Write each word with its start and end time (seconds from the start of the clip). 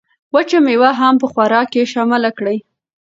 وچه 0.33 0.57
مېوه 0.65 0.91
هم 0.99 1.13
په 1.21 1.27
خوراک 1.31 1.67
کې 1.73 1.89
شامله 1.93 2.29
کړئ. 2.37 2.57